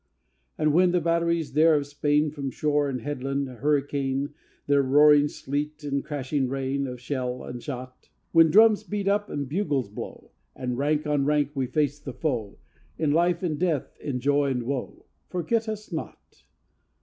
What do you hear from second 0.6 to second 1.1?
And when the